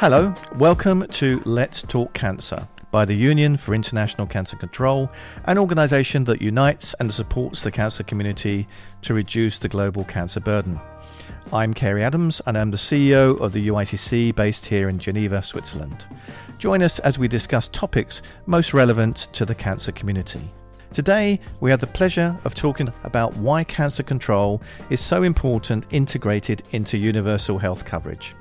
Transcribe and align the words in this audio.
Hello, 0.00 0.32
welcome 0.56 1.06
to 1.08 1.42
Let's 1.44 1.82
Talk 1.82 2.14
Cancer 2.14 2.66
by 2.90 3.04
the 3.04 3.12
Union 3.12 3.58
for 3.58 3.74
International 3.74 4.26
Cancer 4.26 4.56
Control, 4.56 5.10
an 5.44 5.58
organisation 5.58 6.24
that 6.24 6.40
unites 6.40 6.94
and 7.00 7.12
supports 7.12 7.62
the 7.62 7.70
cancer 7.70 8.02
community 8.02 8.66
to 9.02 9.12
reduce 9.12 9.58
the 9.58 9.68
global 9.68 10.04
cancer 10.04 10.40
burden. 10.40 10.80
I'm 11.52 11.74
Cary 11.74 12.02
Adams 12.02 12.40
and 12.46 12.56
I'm 12.56 12.70
the 12.70 12.78
CEO 12.78 13.38
of 13.38 13.52
the 13.52 13.68
UICC 13.68 14.34
based 14.34 14.64
here 14.64 14.88
in 14.88 14.98
Geneva, 14.98 15.42
Switzerland. 15.42 16.06
Join 16.56 16.80
us 16.80 16.98
as 17.00 17.18
we 17.18 17.28
discuss 17.28 17.68
topics 17.68 18.22
most 18.46 18.72
relevant 18.72 19.28
to 19.34 19.44
the 19.44 19.54
cancer 19.54 19.92
community. 19.92 20.50
Today, 20.94 21.38
we 21.60 21.68
have 21.70 21.80
the 21.80 21.86
pleasure 21.86 22.38
of 22.44 22.54
talking 22.54 22.88
about 23.04 23.36
why 23.36 23.64
cancer 23.64 24.02
control 24.02 24.62
is 24.88 25.00
so 25.02 25.24
important 25.24 25.84
integrated 25.90 26.62
into 26.70 26.96
universal 26.96 27.58
health 27.58 27.84
coverage. 27.84 28.34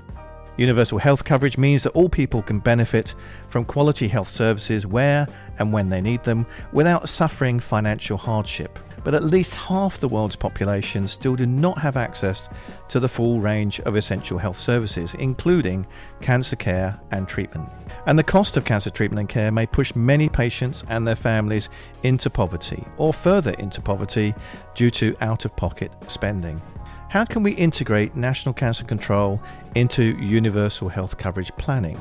Universal 0.59 0.97
health 0.97 1.23
coverage 1.23 1.57
means 1.57 1.83
that 1.83 1.91
all 1.91 2.09
people 2.09 2.41
can 2.41 2.59
benefit 2.59 3.15
from 3.47 3.63
quality 3.63 4.09
health 4.09 4.27
services 4.29 4.85
where 4.85 5.25
and 5.57 5.71
when 5.71 5.87
they 5.87 6.01
need 6.01 6.21
them 6.25 6.45
without 6.73 7.07
suffering 7.07 7.61
financial 7.61 8.17
hardship. 8.17 8.77
But 9.05 9.15
at 9.15 9.23
least 9.23 9.55
half 9.55 9.99
the 9.99 10.09
world's 10.09 10.35
population 10.35 11.07
still 11.07 11.37
do 11.37 11.45
not 11.45 11.77
have 11.77 11.95
access 11.95 12.49
to 12.89 12.99
the 12.99 13.07
full 13.07 13.39
range 13.39 13.79
of 13.79 13.95
essential 13.95 14.37
health 14.37 14.59
services, 14.59 15.13
including 15.13 15.87
cancer 16.19 16.57
care 16.57 16.99
and 17.11 17.25
treatment. 17.25 17.69
And 18.05 18.19
the 18.19 18.23
cost 18.23 18.57
of 18.57 18.65
cancer 18.65 18.89
treatment 18.89 19.21
and 19.21 19.29
care 19.29 19.53
may 19.53 19.65
push 19.65 19.95
many 19.95 20.27
patients 20.27 20.83
and 20.89 21.07
their 21.07 21.15
families 21.15 21.69
into 22.03 22.29
poverty 22.29 22.83
or 22.97 23.13
further 23.13 23.51
into 23.51 23.79
poverty 23.79 24.35
due 24.75 24.89
to 24.91 25.15
out 25.21 25.45
of 25.45 25.55
pocket 25.55 25.93
spending. 26.07 26.61
How 27.09 27.25
can 27.25 27.41
we 27.41 27.53
integrate 27.53 28.15
national 28.15 28.53
cancer 28.53 28.83
control 28.83 29.41
into 29.73 30.15
universal 30.19 30.89
health 30.89 31.17
coverage 31.17 31.51
planning? 31.57 31.99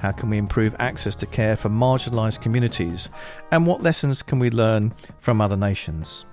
How 0.00 0.10
can 0.10 0.28
we 0.28 0.38
improve 0.38 0.74
access 0.80 1.14
to 1.16 1.26
care 1.26 1.56
for 1.56 1.68
marginalised 1.68 2.42
communities? 2.42 3.10
And 3.52 3.64
what 3.64 3.80
lessons 3.80 4.22
can 4.22 4.40
we 4.40 4.50
learn 4.50 4.92
from 5.20 5.40
other 5.40 5.56
nations? 5.56 6.24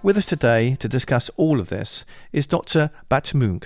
With 0.00 0.16
us 0.16 0.26
today 0.26 0.76
to 0.76 0.88
discuss 0.88 1.28
all 1.30 1.58
of 1.58 1.68
this 1.68 2.04
is 2.30 2.46
Dr. 2.46 2.92
Batmunkh, 3.10 3.64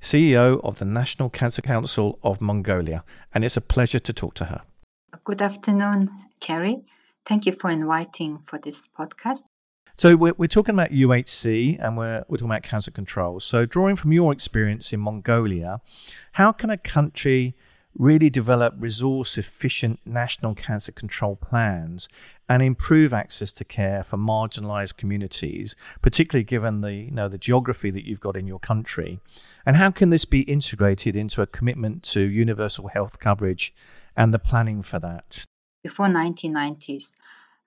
CEO 0.00 0.58
of 0.64 0.78
the 0.78 0.86
National 0.86 1.28
Cancer 1.28 1.60
Council 1.60 2.18
of 2.22 2.40
Mongolia, 2.40 3.04
and 3.34 3.44
it's 3.44 3.58
a 3.58 3.60
pleasure 3.60 3.98
to 3.98 4.14
talk 4.14 4.32
to 4.36 4.46
her. 4.46 4.62
Good 5.24 5.42
afternoon, 5.42 6.08
Cary. 6.40 6.86
Thank 7.26 7.44
you 7.44 7.52
for 7.52 7.68
inviting 7.68 8.38
for 8.46 8.58
this 8.58 8.86
podcast. 8.86 9.42
So 10.02 10.16
we're, 10.16 10.34
we're 10.36 10.48
talking 10.48 10.74
about 10.74 10.90
UHC 10.90 11.78
and 11.80 11.96
we're, 11.96 12.24
we're 12.26 12.38
talking 12.38 12.50
about 12.50 12.64
cancer 12.64 12.90
control. 12.90 13.38
So 13.38 13.64
drawing 13.64 13.94
from 13.94 14.10
your 14.10 14.32
experience 14.32 14.92
in 14.92 14.98
Mongolia, 14.98 15.80
how 16.32 16.50
can 16.50 16.70
a 16.70 16.76
country 16.76 17.54
really 17.96 18.28
develop 18.28 18.74
resource 18.78 19.38
efficient 19.38 20.00
national 20.04 20.56
cancer 20.56 20.90
control 20.90 21.36
plans 21.36 22.08
and 22.48 22.64
improve 22.64 23.12
access 23.12 23.52
to 23.52 23.64
care 23.64 24.02
for 24.02 24.16
marginalized 24.16 24.96
communities, 24.96 25.76
particularly 26.00 26.42
given 26.42 26.80
the 26.80 26.94
you 26.94 27.12
know 27.12 27.28
the 27.28 27.38
geography 27.38 27.92
that 27.92 28.04
you've 28.04 28.18
got 28.18 28.36
in 28.36 28.48
your 28.48 28.58
country? 28.58 29.20
And 29.64 29.76
how 29.76 29.92
can 29.92 30.10
this 30.10 30.24
be 30.24 30.40
integrated 30.40 31.14
into 31.14 31.42
a 31.42 31.46
commitment 31.46 32.02
to 32.10 32.22
universal 32.22 32.88
health 32.88 33.20
coverage 33.20 33.72
and 34.16 34.34
the 34.34 34.40
planning 34.40 34.82
for 34.82 34.98
that? 34.98 35.44
Before 35.84 36.06
1990s, 36.06 37.12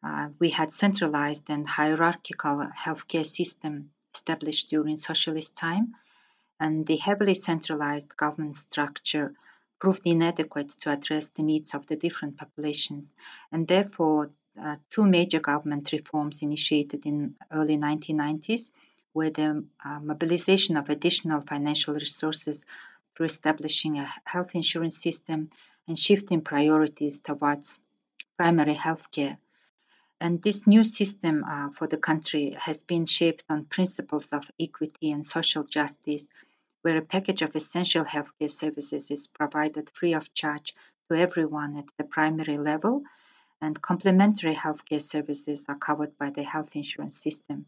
uh, 0.06 0.30
we 0.38 0.52
had 0.52 0.72
centralized 0.72 1.50
and 1.50 1.66
hierarchical 1.66 2.68
healthcare 2.78 3.26
system 3.26 3.90
established 4.14 4.68
during 4.70 4.98
socialist 4.98 5.56
time, 5.56 5.96
and 6.60 6.86
the 6.86 6.98
heavily 6.98 7.34
centralized 7.34 8.16
government 8.16 8.56
structure 8.56 9.34
proved 9.80 10.04
inadequate 10.06 10.70
to 10.70 10.92
address 10.92 11.32
the 11.32 11.42
needs 11.42 11.74
of 11.74 11.88
the 11.88 11.96
different 11.96 12.38
populations, 12.38 13.16
and 13.52 13.68
therefore 13.68 14.30
uh, 14.64 14.76
two 14.92 15.04
major 15.04 15.40
government 15.40 15.92
reforms 15.92 16.44
initiated 16.44 17.08
in 17.08 17.36
early 17.52 17.78
1990s 17.78 18.72
were 19.16 19.32
the 19.32 19.66
uh, 19.84 20.00
mobilization 20.00 20.78
of 20.78 20.90
additional 20.90 21.42
financial 21.42 21.96
resources 21.96 22.64
through 23.18 23.26
establishing 23.26 23.98
a 23.98 24.14
health 24.24 24.54
insurance 24.54 25.02
system 25.02 25.50
and 25.88 25.98
shifting 25.98 26.42
priorities 26.42 27.22
towards 27.22 27.80
primary 28.38 28.76
health 28.76 29.10
care 29.10 29.40
and 30.22 30.42
this 30.42 30.66
new 30.66 30.84
system 30.84 31.44
uh, 31.44 31.70
for 31.72 31.88
the 31.88 31.98
country 31.98 32.56
has 32.58 32.82
been 32.82 33.06
shaped 33.06 33.44
on 33.50 33.66
principles 33.66 34.32
of 34.32 34.50
equity 34.60 35.12
and 35.12 35.26
social 35.26 35.64
justice, 35.64 36.32
where 36.82 36.98
a 36.98 37.02
package 37.02 37.42
of 37.42 37.56
essential 37.56 38.06
healthcare 38.06 38.52
services 38.52 39.12
is 39.12 39.28
provided 39.28 39.90
free 39.90 40.14
of 40.14 40.34
charge 40.34 40.74
to 41.10 41.18
everyone 41.18 41.78
at 41.78 41.86
the 41.98 42.04
primary 42.04 42.58
level, 42.58 43.04
and 43.62 43.82
complementary 43.82 44.56
healthcare 44.56 45.02
services 45.02 45.66
are 45.68 45.76
covered 45.76 46.18
by 46.18 46.30
the 46.30 46.44
health 46.44 46.70
insurance 46.74 47.18
system. 47.18 47.66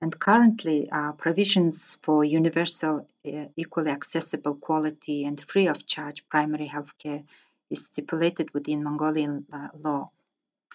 And 0.00 0.18
currently, 0.18 0.88
uh, 0.90 1.12
provisions 1.12 1.98
for 2.02 2.24
universal, 2.24 3.08
uh, 3.26 3.46
equally 3.56 3.90
accessible, 3.90 4.54
quality, 4.56 5.24
and 5.24 5.40
free 5.40 5.66
of 5.66 5.86
charge 5.86 6.26
primary 6.28 6.68
healthcare 6.68 7.24
is 7.68 7.86
stipulated 7.86 8.54
within 8.54 8.84
Mongolian 8.84 9.46
uh, 9.52 9.68
law 9.74 10.10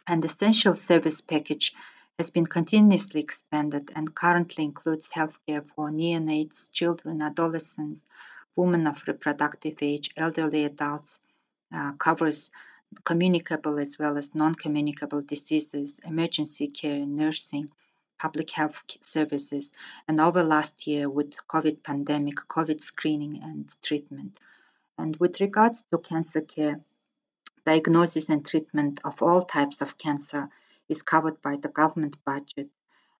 and 0.07 0.21
the 0.21 0.27
essential 0.27 0.75
service 0.75 1.21
package 1.21 1.73
has 2.17 2.29
been 2.29 2.45
continuously 2.45 3.21
expanded 3.21 3.91
and 3.95 4.13
currently 4.13 4.63
includes 4.63 5.11
healthcare 5.11 5.65
for 5.75 5.89
neonates, 5.89 6.71
children, 6.71 7.21
adolescents, 7.21 8.05
women 8.55 8.85
of 8.87 9.03
reproductive 9.07 9.77
age, 9.81 10.11
elderly 10.15 10.65
adults, 10.65 11.19
uh, 11.73 11.93
covers 11.93 12.51
communicable 13.03 13.79
as 13.79 13.97
well 13.97 14.17
as 14.17 14.35
non-communicable 14.35 15.23
diseases, 15.23 15.99
emergency 16.05 16.67
care, 16.67 17.05
nursing, 17.05 17.69
public 18.19 18.51
health 18.51 18.83
services, 19.01 19.73
and 20.07 20.21
over 20.21 20.43
last 20.43 20.85
year 20.85 21.09
with 21.09 21.35
COVID 21.47 21.83
pandemic, 21.83 22.35
COVID 22.35 22.79
screening 22.81 23.41
and 23.41 23.67
treatment. 23.83 24.39
And 24.97 25.15
with 25.17 25.41
regards 25.41 25.83
to 25.91 25.97
cancer 25.97 26.41
care, 26.41 26.79
Diagnosis 27.65 28.29
and 28.29 28.45
treatment 28.45 28.99
of 29.03 29.21
all 29.21 29.41
types 29.43 29.81
of 29.81 29.97
cancer 29.97 30.49
is 30.89 31.01
covered 31.01 31.41
by 31.41 31.57
the 31.57 31.69
government 31.69 32.15
budget 32.25 32.69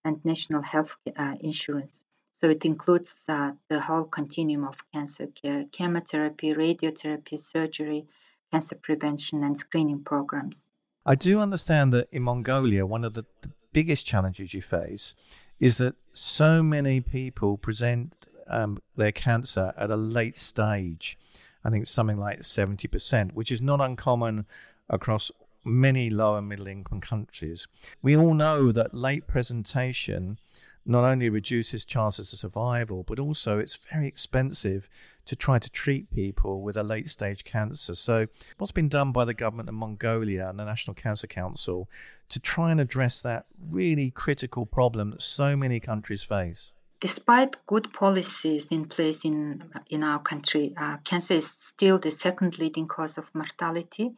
and 0.03 0.23
national 0.25 0.61
health 0.61 0.95
uh, 1.17 1.35
insurance. 1.39 2.03
So 2.35 2.49
it 2.49 2.65
includes 2.65 3.23
uh, 3.29 3.51
the 3.69 3.79
whole 3.79 4.05
continuum 4.05 4.65
of 4.67 4.75
cancer 4.91 5.27
care, 5.27 5.65
chemotherapy, 5.71 6.53
radiotherapy, 6.53 7.39
surgery, 7.39 8.05
cancer 8.51 8.75
prevention, 8.75 9.43
and 9.43 9.57
screening 9.57 10.03
programs. 10.03 10.69
I 11.05 11.15
do 11.15 11.39
understand 11.39 11.93
that 11.93 12.09
in 12.11 12.23
Mongolia, 12.23 12.85
one 12.85 13.05
of 13.05 13.13
the, 13.13 13.25
the 13.41 13.51
biggest 13.71 14.05
challenges 14.05 14.53
you 14.53 14.61
face 14.61 15.15
is 15.59 15.77
that 15.77 15.95
so 16.11 16.61
many 16.61 16.99
people 16.99 17.57
present 17.57 18.27
um, 18.47 18.79
their 18.95 19.11
cancer 19.11 19.73
at 19.77 19.89
a 19.89 19.95
late 19.95 20.35
stage. 20.35 21.17
I 21.63 21.69
think 21.69 21.87
something 21.87 22.17
like 22.17 22.41
70%, 22.41 23.33
which 23.33 23.51
is 23.51 23.61
not 23.61 23.81
uncommon 23.81 24.45
across 24.89 25.31
many 25.63 26.09
lower 26.09 26.41
middle 26.41 26.67
income 26.67 26.99
countries. 26.99 27.67
We 28.01 28.17
all 28.17 28.33
know 28.33 28.71
that 28.71 28.93
late 28.93 29.27
presentation 29.27 30.37
not 30.85 31.05
only 31.05 31.29
reduces 31.29 31.85
chances 31.85 32.33
of 32.33 32.39
survival, 32.39 33.03
but 33.03 33.19
also 33.19 33.59
it's 33.59 33.79
very 33.91 34.07
expensive 34.07 34.89
to 35.25 35.35
try 35.35 35.57
to 35.57 35.69
treat 35.69 36.11
people 36.11 36.61
with 36.61 36.75
a 36.75 36.83
late 36.83 37.09
stage 37.09 37.45
cancer. 37.45 37.95
So, 37.95 38.27
what's 38.57 38.73
been 38.73 38.89
done 38.89 39.13
by 39.13 39.23
the 39.23 39.33
government 39.33 39.69
of 39.69 39.75
Mongolia 39.75 40.49
and 40.49 40.59
the 40.59 40.65
National 40.65 40.93
Cancer 40.93 41.27
Council 41.27 41.89
to 42.27 42.39
try 42.39 42.71
and 42.71 42.81
address 42.81 43.21
that 43.21 43.45
really 43.57 44.11
critical 44.11 44.65
problem 44.65 45.11
that 45.11 45.21
so 45.21 45.55
many 45.55 45.79
countries 45.79 46.23
face? 46.23 46.73
Despite 47.03 47.65
good 47.65 47.91
policies 47.91 48.71
in 48.71 48.85
place 48.85 49.25
in, 49.25 49.61
in 49.89 50.03
our 50.03 50.21
country, 50.21 50.73
uh, 50.77 50.99
cancer 51.03 51.33
is 51.33 51.49
still 51.49 51.99
the 51.99 52.11
second 52.11 52.57
leading 52.59 52.87
cause 52.87 53.17
of 53.17 53.29
mortality, 53.35 54.13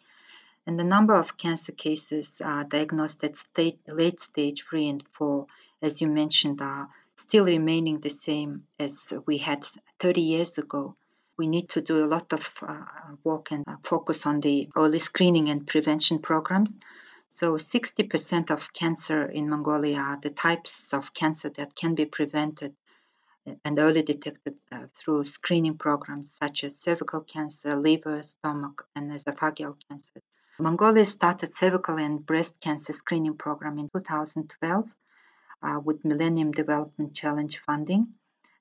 and 0.67 0.77
the 0.77 0.83
number 0.83 1.15
of 1.15 1.35
cancer 1.35 1.71
cases 1.71 2.43
uh, 2.45 2.63
diagnosed 2.65 3.23
at 3.23 3.37
state, 3.37 3.79
late 3.87 4.19
stage 4.19 4.63
3 4.69 4.89
and 4.89 5.03
4, 5.13 5.47
as 5.81 5.99
you 5.99 6.07
mentioned, 6.07 6.61
are 6.61 6.87
still 7.15 7.45
remaining 7.45 8.01
the 8.01 8.11
same 8.11 8.67
as 8.77 9.11
we 9.25 9.39
had 9.39 9.65
30 9.99 10.21
years 10.21 10.59
ago. 10.59 10.95
We 11.37 11.47
need 11.47 11.69
to 11.69 11.81
do 11.81 12.03
a 12.03 12.11
lot 12.15 12.33
of 12.33 12.47
uh, 12.61 12.85
work 13.23 13.49
and 13.49 13.63
uh, 13.67 13.77
focus 13.81 14.27
on 14.27 14.41
the 14.41 14.69
early 14.75 14.99
screening 14.99 15.49
and 15.49 15.65
prevention 15.65 16.19
programs 16.19 16.77
so 17.27 17.53
60% 17.53 18.51
of 18.51 18.71
cancer 18.73 19.25
in 19.25 19.49
Mongolia 19.49 19.97
are 19.99 20.19
the 20.21 20.29
types 20.29 20.93
of 20.93 21.13
cancer 21.13 21.49
that 21.49 21.75
can 21.75 21.95
be 21.95 22.05
prevented 22.05 22.75
and 23.63 23.77
early 23.77 24.01
detected 24.01 24.55
uh, 24.71 24.87
through 24.95 25.23
screening 25.23 25.77
programs 25.77 26.31
such 26.31 26.63
as 26.63 26.79
cervical 26.79 27.21
cancer, 27.21 27.75
liver, 27.75 28.23
stomach, 28.23 28.87
and 28.95 29.11
esophageal 29.11 29.77
cancer. 29.87 30.21
Mongolia 30.57 31.05
started 31.05 31.53
cervical 31.53 31.97
and 31.97 32.25
breast 32.25 32.59
cancer 32.59 32.93
screening 32.93 33.35
program 33.37 33.77
in 33.77 33.89
2012 33.89 34.95
uh, 35.61 35.79
with 35.83 36.05
Millennium 36.05 36.51
Development 36.51 37.13
Challenge 37.13 37.57
funding. 37.59 38.13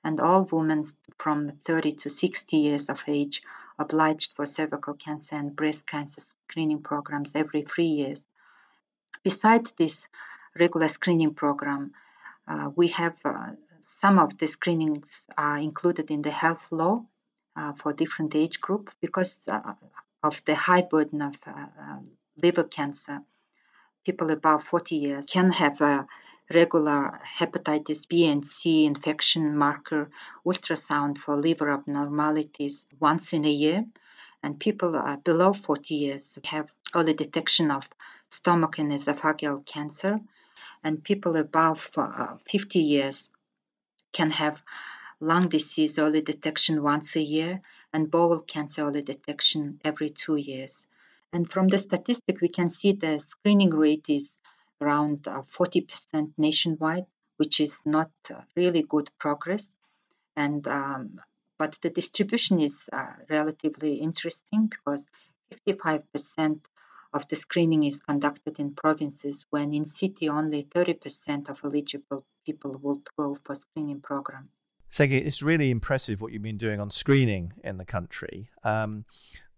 and 0.07 0.21
all 0.21 0.47
women 0.53 0.85
from 1.19 1.51
30 1.51 1.93
to 1.93 2.11
60 2.11 2.57
years 2.59 2.91
of 2.91 3.03
age 3.09 3.43
obliged 3.79 4.35
for 4.35 4.45
cervical 4.45 4.95
cancer 4.95 5.35
and 5.37 5.57
breast 5.57 5.87
cancer 5.87 6.21
screening 6.21 6.83
programs 6.83 7.33
every 7.35 7.63
three 7.63 7.87
years. 7.87 8.23
Besides 9.25 9.73
this 9.79 10.07
regular 10.61 10.89
screening 10.89 11.33
program, 11.33 11.93
uh, 12.47 12.71
we 12.77 12.89
have 12.89 13.17
uh, 13.25 13.53
some 13.81 14.19
of 14.19 14.37
the 14.37 14.47
screenings 14.47 15.23
are 15.39 15.57
included 15.57 16.11
in 16.11 16.21
the 16.21 16.31
health 16.31 16.71
law 16.71 17.07
uh, 17.57 17.73
for 17.73 17.95
different 17.95 18.37
age 18.37 18.61
group 18.61 18.91
because 19.01 19.41
uh, 19.49 19.73
of 20.23 20.45
the 20.45 20.55
high 20.55 20.83
burden 20.83 21.23
of 21.23 21.37
uh, 21.47 21.53
uh, 21.53 21.99
liver 22.43 22.65
cancer. 22.65 23.21
People 24.05 24.31
above 24.31 24.63
40 24.63 24.97
years 24.97 25.25
can 25.25 25.51
have 25.53 25.81
a 25.81 26.07
regular 26.53 27.19
hepatitis 27.39 28.07
B 28.07 28.27
and 28.27 28.47
C 28.47 28.85
infection 28.85 29.57
marker 29.57 30.11
ultrasound 30.45 31.17
for 31.17 31.35
liver 31.35 31.71
abnormalities 31.71 32.87
once 33.01 33.33
in 33.33 33.47
a 33.47 33.51
year. 33.51 33.87
And 34.43 34.61
people 34.61 35.01
below 35.25 35.55
40 35.55 35.95
years 35.95 36.39
have 36.45 36.71
early 36.95 37.15
detection 37.15 37.71
of 37.71 37.89
stomach 38.35 38.79
and 38.79 38.91
esophageal 38.93 39.65
cancer. 39.65 40.21
And 40.83 41.03
people 41.03 41.37
above 41.37 41.91
uh, 41.97 42.37
50 42.47 42.79
years 42.79 43.31
can 44.13 44.31
have 44.31 44.63
lung 45.21 45.49
disease 45.49 45.99
early 45.99 46.21
detection 46.21 46.83
once 46.83 47.17
a 47.17 47.23
year 47.23 47.63
and 47.93 48.11
bowel 48.11 48.41
cancer 48.41 48.83
early 48.83 49.03
detection 49.03 49.81
every 49.85 50.11
two 50.11 50.37
years. 50.37 50.87
And 51.33 51.51
from 51.51 51.69
the 51.69 51.79
statistic, 51.79 52.41
we 52.41 52.49
can 52.49 52.69
see 52.69 52.93
the 52.93 53.19
screening 53.19 53.71
rate 53.71 54.07
is 54.09 54.39
around 54.81 55.27
uh, 55.27 55.43
40% 55.43 56.33
nationwide, 56.39 57.07
which 57.39 57.61
is 57.61 57.83
not 57.85 58.11
uh, 58.31 58.43
really 58.57 58.83
good 58.83 59.11
progress. 59.19 59.71
And 60.37 60.67
um, 60.69 61.21
but 61.59 61.79
the 61.83 61.91
distribution 61.91 62.61
is 62.61 62.89
uh, 62.93 63.13
relatively 63.31 63.95
interesting 63.95 64.67
because 64.67 65.09
55% 65.53 66.61
of 67.15 67.27
the 67.29 67.37
screening 67.37 67.85
is 67.85 68.01
conducted 68.01 68.59
in 68.59 68.75
provinces 68.75 69.47
when 69.51 69.73
in 69.73 69.85
city 69.85 70.29
only 70.29 70.65
30% 70.65 71.49
of 71.49 71.61
eligible 71.65 72.27
people 72.45 72.79
would 72.83 73.09
go 73.17 73.39
for 73.45 73.55
screening 73.55 74.01
program. 74.01 74.49
Segi, 74.93 75.25
it's 75.25 75.43
really 75.43 75.71
impressive 75.71 76.21
what 76.21 76.33
you've 76.33 76.43
been 76.43 76.59
doing 76.59 76.81
on 76.81 76.91
screening 76.91 77.53
in 77.63 77.79
the 77.79 77.85
country. 77.85 78.51
Um, 78.63 79.05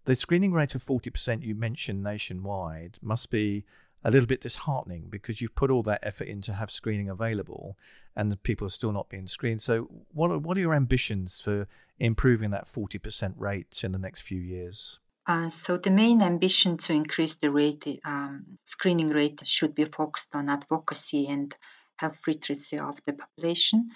the 0.05 0.15
screening 0.15 0.53
rate 0.53 0.73
of 0.73 0.85
40% 0.85 1.43
you 1.43 1.53
mentioned 1.53 2.03
nationwide 2.03 2.97
must 3.01 3.29
be 3.29 3.65
a 4.03 4.11
little 4.11 4.27
bit 4.27 4.41
disheartening 4.41 5.07
because 5.09 5.41
you've 5.41 5.55
put 5.55 5.71
all 5.71 5.83
that 5.83 5.99
effort 6.01 6.27
in 6.27 6.41
to 6.41 6.53
have 6.53 6.71
screening 6.71 7.09
available 7.09 7.77
and 8.15 8.41
people 8.43 8.65
are 8.65 8.71
still 8.71 8.91
not 8.91 9.09
being 9.09 9.27
screened. 9.27 9.61
So, 9.61 9.89
what 10.13 10.31
are, 10.31 10.37
what 10.37 10.57
are 10.57 10.61
your 10.61 10.73
ambitions 10.73 11.41
for 11.41 11.67
improving 11.99 12.51
that 12.51 12.67
40% 12.67 13.33
rate 13.37 13.81
in 13.83 13.91
the 13.91 13.99
next 13.99 14.21
few 14.21 14.39
years? 14.39 14.99
Uh, 15.27 15.49
so 15.49 15.77
the 15.77 15.91
main 15.91 16.21
ambition 16.21 16.77
to 16.77 16.93
increase 16.93 17.35
the 17.35 17.51
rate, 17.51 17.99
um, 18.05 18.57
screening 18.63 19.07
rate, 19.07 19.45
should 19.45 19.75
be 19.75 19.83
focused 19.83 20.33
on 20.33 20.47
advocacy 20.47 21.27
and 21.27 21.53
health 21.97 22.17
literacy 22.25 22.79
of 22.79 22.97
the 23.05 23.11
population. 23.11 23.91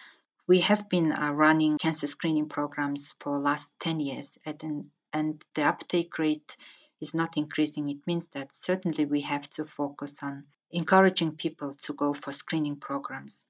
We 0.45 0.59
have 0.59 0.89
been 0.89 1.13
uh, 1.13 1.31
running 1.31 1.77
cancer 1.77 2.07
screening 2.07 2.49
programs 2.49 3.15
for 3.21 3.39
last 3.39 3.79
10 3.79 4.01
years, 4.01 4.37
and, 4.45 4.89
and 5.13 5.41
the 5.55 5.63
uptake 5.63 6.19
rate 6.19 6.57
is 6.99 7.13
not 7.13 7.37
increasing. 7.37 7.87
It 7.87 8.05
means 8.05 8.27
that 8.29 8.53
certainly 8.53 9.05
we 9.05 9.21
have 9.21 9.49
to 9.51 9.63
focus 9.63 10.21
on 10.21 10.43
encouraging 10.69 11.37
people 11.37 11.75
to 11.75 11.93
go 11.93 12.13
for 12.13 12.33
screening 12.33 12.75
programs, 12.75 13.45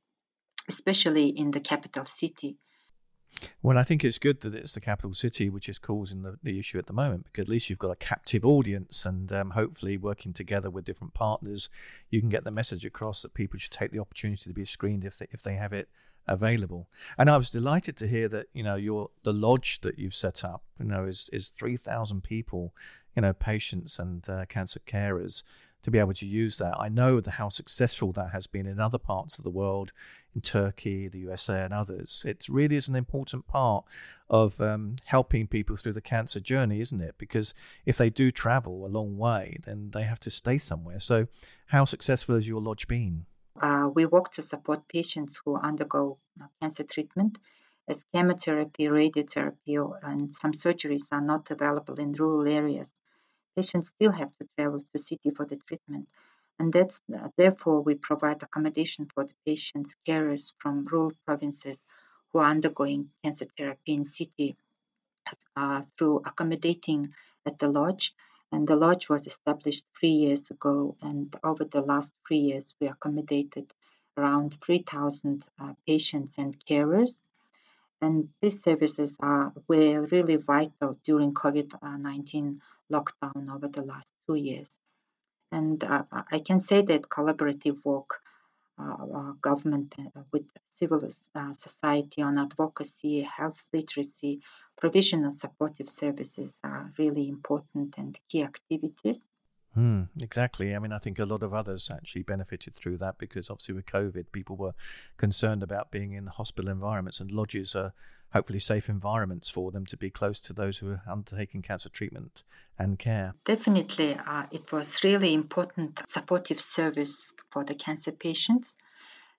especially 0.70 1.30
in 1.30 1.50
the 1.50 1.60
capital 1.60 2.06
city 2.06 2.58
well, 3.64 3.78
I 3.78 3.84
think 3.84 4.04
it's 4.04 4.18
good 4.18 4.42
that 4.42 4.54
it's 4.54 4.74
the 4.74 4.82
capital 4.82 5.14
city 5.14 5.50
which 5.50 5.70
is 5.70 5.80
causing 5.80 6.22
the, 6.22 6.38
the 6.44 6.60
issue 6.60 6.78
at 6.78 6.88
the 6.88 6.94
moment 6.94 7.26
because 7.26 7.44
at 7.44 7.50
least 7.50 7.70
you've 7.70 7.80
got 7.80 7.92
a 7.92 7.96
captive 7.96 8.46
audience, 8.46 9.06
and 9.06 9.32
um, 9.32 9.52
hopefully, 9.52 9.98
working 9.98 10.34
together 10.34 10.70
with 10.70 10.86
different 10.86 11.14
partners, 11.14 11.70
you 12.10 12.20
can 12.20 12.30
get 12.30 12.44
the 12.44 12.52
message 12.52 12.86
across 12.86 13.22
that 13.22 13.34
people 13.34 13.60
should 13.60 13.72
take 13.72 13.92
the 13.92 14.00
opportunity 14.00 14.50
to 14.50 14.54
be 14.54 14.66
screened 14.66 15.06
if 15.06 15.18
they, 15.18 15.28
if 15.32 15.42
they 15.42 15.56
have 15.56 15.74
it 15.74 15.90
available. 16.28 16.88
And 17.18 17.30
I 17.30 17.38
was 17.38 17.50
delighted 17.50 17.98
to 17.98 18.08
hear 18.08 18.28
that 18.30 18.48
you 18.54 18.64
know 18.64 18.76
your 18.76 19.10
the 19.24 19.34
lodge 19.34 19.82
that 19.82 19.98
you've 19.98 20.16
set 20.16 20.44
up, 20.44 20.64
you 20.80 20.86
know, 20.86 21.06
is 21.06 21.30
is 21.34 21.50
three 21.50 21.78
thousand 21.78 22.24
people, 22.24 22.74
you 23.16 23.22
know, 23.22 23.34
patients 23.34 24.00
and 24.00 24.28
uh, 24.30 24.46
cancer 24.46 24.82
carers 24.86 25.44
to 25.84 25.92
be 25.92 25.98
able 25.98 26.14
to 26.14 26.26
use 26.26 26.58
that. 26.58 26.76
I 26.80 26.90
know 26.90 27.20
the, 27.20 27.32
how 27.32 27.50
successful 27.50 28.12
that 28.14 28.32
has 28.32 28.48
been 28.48 28.68
in 28.68 28.80
other 28.80 28.98
parts 28.98 29.38
of 29.38 29.44
the 29.44 29.50
world, 29.50 29.92
in 30.34 30.42
Turkey, 30.42 31.08
the 31.08 31.20
USA, 31.20 31.64
and 31.64 31.74
others. 31.74 32.24
It 32.26 32.48
really 32.50 32.76
is 32.76 32.88
an 32.88 32.96
important 32.96 33.48
part 33.48 33.86
of 34.30 34.62
um, 34.62 34.98
helping 35.06 35.48
people 35.48 35.76
through 35.76 35.94
the 35.94 36.02
cancer 36.02 36.40
journey, 36.40 36.80
isn't 36.80 37.02
it? 37.02 37.16
Because 37.18 37.54
if 37.86 37.98
they 37.98 38.10
do 38.10 38.32
travel 38.32 38.86
a 38.86 38.88
long 38.88 39.18
way, 39.18 39.58
then 39.66 39.92
they 39.92 40.04
have 40.04 40.20
to 40.22 40.30
stay 40.30 40.58
somewhere. 40.58 41.00
So, 41.00 41.28
how 41.68 41.86
successful 41.86 42.36
has 42.36 42.48
your 42.48 42.62
lodge 42.62 42.88
been? 42.88 43.26
Uh, 43.60 43.90
we 43.94 44.06
work 44.06 44.32
to 44.34 44.42
support 44.42 44.88
patients 44.88 45.40
who 45.44 45.58
undergo 45.58 46.18
uh, 46.42 46.46
cancer 46.62 46.84
treatment 46.84 47.38
as 47.88 48.04
chemotherapy, 48.14 48.86
radiotherapy, 48.86 50.00
and 50.04 50.34
some 50.34 50.54
surgeries 50.54 51.04
are 51.12 51.22
not 51.22 51.52
available 51.52 52.00
in 52.00 52.14
rural 52.14 52.48
areas 52.48 52.92
patients 53.56 53.90
still 53.90 54.12
have 54.12 54.32
to 54.38 54.48
travel 54.58 54.82
to 54.82 55.00
city 55.02 55.32
for 55.36 55.46
the 55.46 55.58
treatment. 55.58 56.08
And 56.60 56.72
that's 56.72 57.02
uh, 57.14 57.30
therefore 57.38 57.82
we 57.82 57.96
provide 57.96 58.44
accommodation 58.44 59.08
for 59.14 59.24
the 59.26 59.34
patients, 59.46 59.96
carers 60.08 60.52
from 60.60 60.86
rural 60.86 61.14
provinces 61.26 61.80
who 62.32 62.40
are 62.40 62.52
undergoing 62.52 63.10
cancer 63.24 63.48
therapy 63.58 63.94
in 63.94 64.04
city 64.04 64.56
uh, 65.56 65.84
through 65.98 66.22
accommodating 66.26 67.14
at 67.46 67.60
the 67.60 67.68
lodge. 67.68 68.14
And 68.52 68.68
the 68.68 68.76
lodge 68.76 69.08
was 69.08 69.28
established 69.28 69.86
three 69.98 70.10
years 70.10 70.52
ago, 70.52 70.98
and 71.02 71.34
over 71.44 71.64
the 71.64 71.82
last 71.82 72.12
three 72.28 72.40
years, 72.50 72.76
we 72.82 72.88
accommodated 72.88 73.74
around 74.18 74.58
3,000 74.62 75.46
uh, 75.58 75.74
patients 75.88 76.36
and 76.38 76.54
carers. 76.66 77.24
And 78.02 78.30
these 78.42 78.64
services 78.64 79.16
are 79.20 79.54
were 79.68 80.08
really 80.12 80.38
vital 80.38 80.98
during 81.04 81.34
COVID-19 81.34 82.60
lockdown 82.92 83.54
over 83.54 83.68
the 83.68 83.84
last 83.84 84.12
two 84.26 84.36
years. 84.36 84.70
And 85.52 85.84
uh, 85.84 86.04
I 86.32 86.40
can 86.40 86.62
say 86.62 86.82
that 86.82 87.10
collaborative 87.10 87.78
work, 87.84 88.22
uh, 88.80 89.34
government 89.42 89.94
uh, 90.00 90.22
with 90.32 90.46
civil 90.80 91.08
uh, 91.36 91.54
society 91.54 92.22
on 92.24 92.40
advocacy, 92.40 93.22
health 93.22 93.68
literacy, 93.72 94.42
provision 94.78 95.26
of 95.26 95.34
supportive 95.34 95.90
services 95.90 96.60
are 96.64 96.92
really 96.98 97.30
important 97.30 97.96
and 97.98 98.18
key 98.30 98.42
activities. 98.42 99.22
Mm, 99.78 100.10
exactly. 100.22 100.76
I 100.76 100.80
mean, 100.80 100.92
I 100.92 101.00
think 101.00 101.18
a 101.18 101.26
lot 101.26 101.44
of 101.44 101.54
others 101.54 101.90
actually 101.90 102.24
benefited 102.24 102.76
through 102.76 102.98
that 102.98 103.18
because 103.18 103.50
obviously 103.50 103.76
with 103.76 103.86
COVID, 103.86 104.26
people 104.32 104.58
were 104.58 104.74
concerned 105.18 105.64
about 105.64 105.92
being 105.92 106.14
in 106.14 106.28
hospital 106.28 106.70
environments, 106.70 107.20
and 107.20 107.32
lodges 107.32 107.76
are 107.76 107.94
hopefully 108.34 108.60
safe 108.60 108.90
environments 108.90 109.50
for 109.50 109.72
them 109.72 109.86
to 109.86 109.98
be 109.98 110.10
close 110.10 110.40
to 110.40 110.54
those 110.54 110.80
who 110.80 110.92
are 110.92 111.02
undertaking 111.10 111.62
cancer 111.62 111.90
treatment 111.90 112.44
and 112.78 113.00
care. 113.00 113.34
Definitely, 113.46 114.16
uh, 114.16 114.46
it 114.52 114.72
was 114.72 115.04
really 115.04 115.34
important 115.34 116.02
supportive 116.06 116.60
service 116.60 117.34
for 117.50 117.64
the 117.64 117.76
cancer 117.76 118.12
patients. 118.12 118.76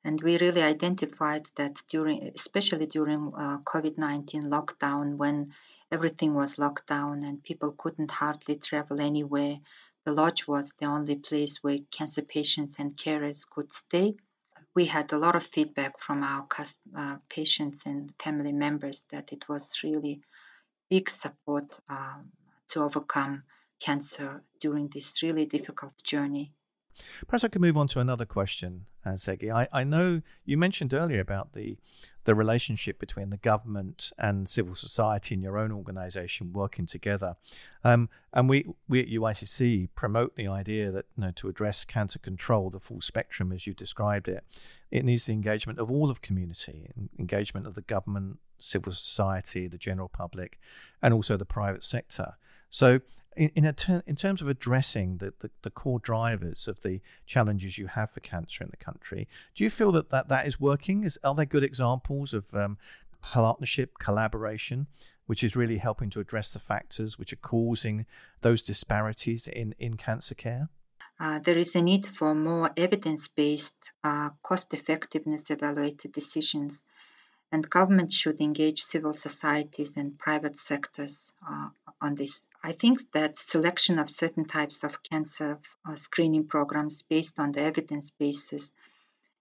And 0.04 0.20
we 0.20 0.36
really 0.38 0.62
identified 0.62 1.46
that 1.56 1.76
during, 1.88 2.32
especially 2.34 2.86
during 2.86 3.32
uh, 3.36 3.58
COVID 3.58 3.98
19 3.98 4.44
lockdown, 4.44 5.16
when 5.16 5.46
everything 5.92 6.34
was 6.34 6.58
locked 6.58 6.88
down 6.88 7.22
and 7.22 7.42
people 7.42 7.72
couldn't 7.72 8.10
hardly 8.10 8.56
travel 8.56 9.00
anywhere, 9.00 9.58
the 10.04 10.12
lodge 10.12 10.46
was 10.48 10.74
the 10.78 10.86
only 10.86 11.16
place 11.16 11.62
where 11.62 11.78
cancer 11.90 12.22
patients 12.22 12.78
and 12.78 12.96
carers 12.96 13.48
could 13.48 13.72
stay. 13.72 14.16
We 14.74 14.86
had 14.86 15.12
a 15.12 15.18
lot 15.18 15.36
of 15.36 15.44
feedback 15.44 16.00
from 16.00 16.22
our 16.22 16.46
uh, 16.96 17.16
patients 17.28 17.86
and 17.86 18.12
family 18.18 18.52
members 18.52 19.04
that 19.10 19.32
it 19.32 19.48
was 19.48 19.80
really 19.84 20.22
big 20.88 21.08
support 21.08 21.78
um, 21.88 22.32
to 22.68 22.82
overcome 22.82 23.44
cancer 23.80 24.42
during 24.60 24.88
this 24.88 25.22
really 25.22 25.46
difficult 25.46 25.94
journey. 26.02 26.52
Perhaps 27.26 27.44
I 27.44 27.48
could 27.48 27.60
move 27.60 27.76
on 27.76 27.88
to 27.88 28.00
another 28.00 28.24
question, 28.24 28.86
uh, 29.04 29.10
Segi. 29.10 29.52
I, 29.52 29.68
I 29.72 29.84
know 29.84 30.22
you 30.44 30.56
mentioned 30.56 30.94
earlier 30.94 31.20
about 31.20 31.52
the 31.52 31.76
the 32.24 32.34
relationship 32.36 33.00
between 33.00 33.30
the 33.30 33.36
government 33.36 34.12
and 34.16 34.48
civil 34.48 34.76
society 34.76 35.34
in 35.34 35.42
your 35.42 35.58
own 35.58 35.72
organisation 35.72 36.52
working 36.52 36.86
together, 36.86 37.36
um, 37.84 38.08
and 38.32 38.48
we 38.48 38.66
we 38.88 39.00
at 39.00 39.08
UICC 39.08 39.88
promote 39.94 40.36
the 40.36 40.46
idea 40.46 40.90
that 40.90 41.06
you 41.16 41.24
know 41.24 41.32
to 41.32 41.48
address 41.48 41.84
cancer 41.84 42.18
control, 42.18 42.70
the 42.70 42.80
full 42.80 43.00
spectrum 43.00 43.52
as 43.52 43.66
you 43.66 43.74
described 43.74 44.28
it, 44.28 44.44
it 44.90 45.04
needs 45.04 45.26
the 45.26 45.32
engagement 45.32 45.78
of 45.78 45.90
all 45.90 46.10
of 46.10 46.20
community, 46.20 46.90
engagement 47.18 47.66
of 47.66 47.74
the 47.74 47.82
government, 47.82 48.38
civil 48.58 48.92
society, 48.92 49.66
the 49.66 49.78
general 49.78 50.08
public, 50.08 50.58
and 51.02 51.12
also 51.12 51.36
the 51.36 51.44
private 51.44 51.84
sector. 51.84 52.34
So 52.70 53.00
in, 53.36 53.50
in, 53.54 53.74
ter- 53.74 54.02
in 54.06 54.16
terms 54.16 54.42
of 54.42 54.48
addressing 54.48 55.18
the, 55.18 55.32
the, 55.40 55.50
the, 55.62 55.70
core 55.70 55.98
drivers 55.98 56.68
of 56.68 56.82
the 56.82 57.00
challenges 57.26 57.78
you 57.78 57.86
have 57.86 58.10
for 58.10 58.20
cancer 58.20 58.64
in 58.64 58.70
the 58.70 58.76
country, 58.76 59.28
do 59.54 59.64
you 59.64 59.70
feel 59.70 59.92
that 59.92 60.10
that, 60.10 60.28
that 60.28 60.46
is 60.46 60.60
working? 60.60 61.04
Is, 61.04 61.18
are 61.24 61.34
there 61.34 61.46
good 61.46 61.64
examples 61.64 62.34
of 62.34 62.52
um, 62.54 62.78
partnership, 63.20 63.98
collaboration, 63.98 64.86
which 65.26 65.42
is 65.42 65.56
really 65.56 65.78
helping 65.78 66.10
to 66.10 66.20
address 66.20 66.48
the 66.48 66.58
factors 66.58 67.18
which 67.18 67.32
are 67.32 67.36
causing 67.36 68.06
those 68.40 68.62
disparities 68.62 69.46
in, 69.46 69.74
in 69.78 69.96
cancer 69.96 70.34
care? 70.34 70.68
Uh, 71.18 71.38
there 71.38 71.56
is 71.56 71.76
a 71.76 71.82
need 71.82 72.04
for 72.04 72.34
more 72.34 72.70
evidence 72.76 73.28
based, 73.28 73.92
uh, 74.02 74.30
cost 74.42 74.74
effectiveness 74.74 75.50
evaluated 75.50 76.12
decisions, 76.12 76.84
and 77.52 77.68
governments 77.68 78.14
should 78.14 78.40
engage 78.40 78.80
civil 78.80 79.12
societies 79.12 79.98
and 79.98 80.18
private 80.18 80.56
sectors 80.56 81.34
uh, 81.46 81.68
on 82.00 82.14
this. 82.14 82.48
I 82.64 82.72
think 82.72 82.98
that 83.12 83.38
selection 83.38 83.98
of 83.98 84.10
certain 84.10 84.46
types 84.46 84.82
of 84.82 85.02
cancer 85.02 85.58
uh, 85.86 85.94
screening 85.94 86.46
programs 86.48 87.02
based 87.02 87.38
on 87.38 87.52
the 87.52 87.60
evidence 87.60 88.10
basis 88.10 88.72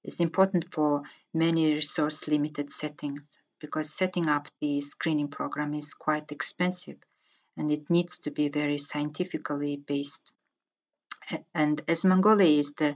is 0.03 0.19
important 0.19 0.69
for 0.69 1.03
many 1.33 1.73
resource 1.73 2.27
limited 2.27 2.69
settings 2.69 3.39
because 3.61 3.93
setting 3.93 4.27
up 4.27 4.49
the 4.59 4.81
screening 4.81 5.29
program 5.29 5.73
is 5.73 5.93
quite 5.93 6.31
expensive 6.31 6.97
and 7.55 7.71
it 7.71 7.89
needs 7.89 8.19
to 8.19 8.31
be 8.31 8.49
very 8.49 8.77
scientifically 8.77 9.77
based. 9.77 10.29
And 11.53 11.81
as 11.87 12.03
Mongolia 12.03 12.59
is 12.59 12.73
the 12.73 12.95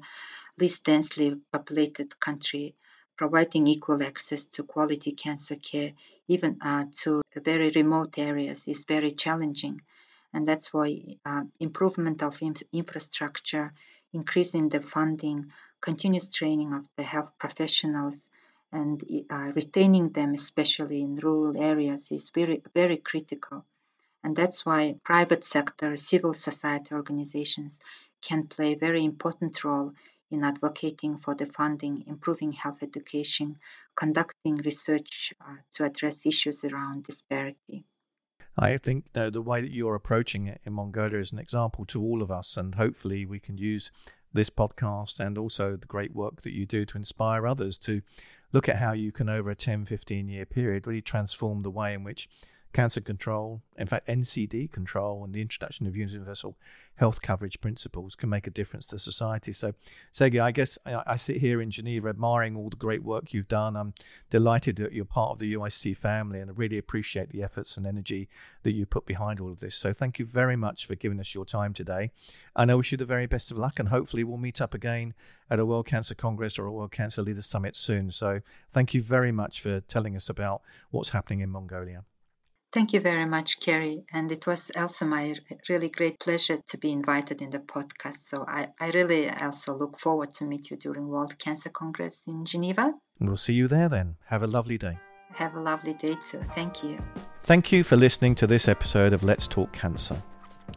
least 0.60 0.84
densely 0.84 1.38
populated 1.54 2.20
country, 2.20 2.76
providing 3.16 3.68
equal 3.68 4.04
access 4.04 4.48
to 4.48 4.64
quality 4.64 5.12
cancer 5.12 5.56
care, 5.56 5.94
even 6.28 6.58
uh, 6.62 6.86
to 6.92 7.22
very 7.36 7.72
remote 7.76 8.18
areas, 8.18 8.68
is 8.68 8.84
very 8.84 9.12
challenging. 9.12 9.82
And 10.34 10.48
that's 10.48 10.74
why 10.74 11.18
uh, 11.26 11.44
improvement 11.60 12.22
of 12.22 12.42
infrastructure, 12.74 13.74
increasing 14.14 14.70
the 14.70 14.82
funding, 14.82 15.52
continuous 15.80 16.34
training 16.34 16.74
of 16.74 16.88
the 16.98 17.04
health 17.04 17.32
professionals, 17.38 18.30
and 18.72 19.02
uh, 19.30 19.52
retaining 19.56 20.10
them, 20.10 20.34
especially 20.34 21.02
in 21.02 21.16
rural 21.16 21.58
areas, 21.58 22.12
is 22.12 22.30
very, 22.30 22.62
very 22.74 22.98
critical. 22.98 23.64
And 24.24 24.36
that's 24.36 24.66
why 24.66 24.96
private 25.04 25.44
sector, 25.44 25.96
civil 25.96 26.34
society 26.34 26.96
organizations 26.96 27.80
can 28.22 28.48
play 28.48 28.74
a 28.74 28.78
very 28.78 29.06
important 29.06 29.64
role 29.64 29.94
in 30.32 30.44
advocating 30.44 31.18
for 31.18 31.36
the 31.36 31.46
funding, 31.46 32.04
improving 32.08 32.52
health 32.52 32.82
education, 32.82 33.58
conducting 33.96 34.56
research 34.56 35.34
uh, 35.42 35.56
to 35.74 35.86
address 35.86 36.26
issues 36.26 36.64
around 36.64 37.04
disparity. 37.04 37.86
I 38.58 38.78
think 38.78 39.06
you 39.14 39.22
know, 39.22 39.30
the 39.30 39.42
way 39.42 39.62
that 39.62 39.72
you're 39.72 39.96
approaching 39.96 40.48
it 40.48 40.62
in 40.66 40.74
Mongolia 40.74 41.20
is 41.20 41.32
an 41.32 41.40
example 41.40 41.86
to 41.88 42.02
all 42.02 42.22
of 42.22 42.32
us, 42.32 42.58
and 42.58 42.76
hopefully 42.76 43.26
we 43.26 43.40
can 43.40 43.58
use 43.58 43.92
this 44.34 44.50
podcast 44.50 45.20
and 45.20 45.38
also 45.38 45.76
the 45.76 45.86
great 45.86 46.14
work 46.14 46.42
that 46.42 46.54
you 46.54 46.66
do 46.66 46.86
to 46.86 46.98
inspire 46.98 47.48
others 47.48 47.78
to 47.80 48.02
look 48.52 48.70
at 48.70 48.78
how 48.78 48.94
you 48.94 49.12
can, 49.12 49.30
over 49.30 49.50
a 49.50 49.56
10, 49.56 49.86
15 49.86 50.28
year 50.30 50.46
period, 50.46 50.88
really 50.88 51.02
transform 51.02 51.64
the 51.64 51.72
way 51.72 51.94
in 51.94 52.04
which 52.04 52.30
cancer 52.76 53.00
control, 53.00 53.62
in 53.78 53.88
fact, 53.88 54.06
NCD 54.08 54.70
control, 54.70 55.24
and 55.24 55.34
the 55.34 55.42
introduction 55.42 55.88
of 55.88 55.96
universal 55.96 56.58
health 56.96 57.22
coverage 57.22 57.62
principles 57.62 58.16
can 58.16 58.30
make 58.30 58.48
a 58.48 58.50
difference 58.50 58.86
to 58.88 59.00
society. 59.00 59.54
So, 59.54 59.74
Sergey, 60.12 60.40
I 60.40 60.52
guess 60.52 60.78
I, 60.86 61.02
I, 61.08 61.16
sit 61.16 61.38
here 61.38 61.62
in 61.62 61.72
Geneva 61.72 62.10
admiring 62.10 62.58
all 62.58 62.70
the 62.70 62.76
great 62.76 63.02
work 63.02 63.34
you've 63.34 63.48
done. 63.48 63.78
I'm 63.78 63.94
delighted 64.30 64.76
that 64.76 64.92
you're 64.92 65.06
part 65.06 65.32
of 65.32 65.40
the 65.40 65.54
UICC 65.54 65.96
family 65.96 66.42
and 66.42 66.52
I 66.52 66.54
really 66.54 66.78
appreciate 66.78 67.30
the 67.30 67.44
efforts 67.44 67.78
and 67.78 67.88
energy 67.88 68.28
that 68.64 68.74
you 68.74 68.86
put 68.86 69.06
behind 69.06 69.40
all 69.40 69.52
of 69.52 69.62
this. 69.62 69.76
So, 69.76 69.94
thank 69.94 70.20
you 70.20 70.26
very 70.26 70.58
much 70.58 70.86
for 70.86 70.96
giving 70.96 71.22
us 71.22 71.34
your 71.34 71.46
time 71.46 71.74
today. 71.74 72.12
And 72.58 72.70
I 72.70 72.76
wish 72.76 72.92
you 72.92 72.98
the 72.98 73.06
very 73.06 73.26
best 73.26 73.52
of 73.52 73.58
luck 73.58 73.80
and 73.80 73.88
hopefully 73.88 74.26
we'll 74.26 74.38
meet 74.38 74.60
up 74.60 74.74
again 74.74 75.14
at 75.50 75.60
a 75.60 75.66
World 75.66 75.88
Cancer 75.88 76.16
Congress 76.16 76.60
or 76.60 76.66
a 76.66 76.72
World 76.74 76.92
Cancer 76.92 77.22
Leaders 77.22 77.46
Summit 77.46 77.78
soon. 77.78 78.12
So, 78.12 78.42
thank 78.74 78.94
you 78.94 79.02
very 79.02 79.32
much 79.32 79.62
for 79.62 79.80
telling 79.80 80.14
us 80.14 80.30
about 80.30 80.62
what's 80.92 81.12
happening 81.12 81.40
in 81.40 81.50
Mongolia. 81.50 82.04
Thank 82.76 82.92
you 82.92 83.00
very 83.00 83.26
much, 83.26 83.62
Cary. 83.62 84.04
And 84.12 84.30
it 84.34 84.46
was 84.46 84.70
also 84.76 85.06
my 85.06 85.34
really 85.70 85.90
great 85.90 86.20
pleasure 86.20 86.58
to 86.68 86.78
be 86.78 86.92
invited 86.92 87.42
in 87.42 87.50
the 87.50 87.60
podcast. 87.60 88.16
So 88.16 88.44
I, 88.46 88.68
I 88.78 88.90
really 88.90 89.30
also 89.30 89.74
look 89.74 89.98
forward 89.98 90.34
to 90.34 90.44
meet 90.44 90.70
you 90.70 90.76
during 90.76 91.08
World 91.08 91.40
Cancer 91.40 91.70
Congress 91.70 92.28
in 92.28 92.44
Geneva. 92.44 92.94
We'll 93.22 93.38
see 93.38 93.54
you 93.54 93.70
there 93.70 93.88
then. 93.88 94.18
Have 94.26 94.44
a 94.44 94.48
lovely 94.48 94.78
day. 94.78 95.00
Have 95.36 95.56
a 95.56 95.60
lovely 95.62 95.94
day 95.94 96.18
too. 96.20 96.44
Thank 96.54 96.84
you. 96.84 97.00
Thank 97.44 97.72
you 97.72 97.86
for 97.86 97.96
listening 97.96 98.36
to 98.36 98.46
this 98.46 98.68
episode 98.68 99.14
of 99.14 99.24
Let's 99.24 99.48
Talk 99.48 99.72
Cancer. 99.72 100.22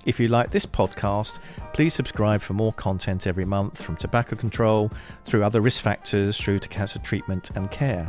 If 0.06 0.20
you 0.20 0.28
like 0.28 0.52
this 0.52 0.66
podcast, 0.66 1.40
please 1.72 1.94
subscribe 1.94 2.42
for 2.42 2.52
more 2.52 2.74
content 2.74 3.26
every 3.26 3.44
month 3.44 3.82
from 3.82 3.96
tobacco 3.96 4.36
control 4.36 4.92
through 5.24 5.42
other 5.42 5.60
risk 5.60 5.82
factors 5.82 6.38
through 6.38 6.60
to 6.60 6.68
cancer 6.68 7.00
treatment 7.00 7.50
and 7.56 7.68
care. 7.72 8.08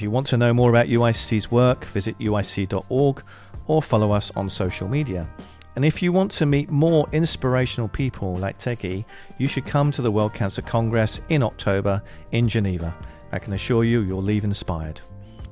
If 0.00 0.04
you 0.04 0.10
want 0.10 0.28
to 0.28 0.38
know 0.38 0.54
more 0.54 0.70
about 0.70 0.86
UICC's 0.86 1.50
work, 1.50 1.84
visit 1.84 2.18
uicc.org 2.20 3.22
or 3.66 3.82
follow 3.82 4.12
us 4.12 4.30
on 4.34 4.48
social 4.48 4.88
media. 4.88 5.28
And 5.76 5.84
if 5.84 6.02
you 6.02 6.10
want 6.10 6.30
to 6.32 6.46
meet 6.46 6.70
more 6.70 7.06
inspirational 7.12 7.86
people 7.86 8.34
like 8.36 8.56
Tegi, 8.56 9.04
you 9.36 9.46
should 9.46 9.66
come 9.66 9.92
to 9.92 10.00
the 10.00 10.10
World 10.10 10.32
Cancer 10.32 10.62
Congress 10.62 11.20
in 11.28 11.42
October 11.42 12.02
in 12.32 12.48
Geneva. 12.48 12.96
I 13.30 13.38
can 13.38 13.52
assure 13.52 13.84
you, 13.84 14.00
you'll 14.00 14.22
leave 14.22 14.44
inspired. 14.44 15.02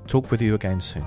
Talk 0.07 0.31
with 0.31 0.41
you 0.41 0.55
again 0.55 0.81
soon. 0.81 1.05